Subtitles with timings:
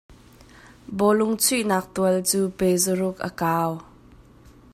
[0.97, 3.71] Bawlung chuihnak tual cu pezaruk a kau.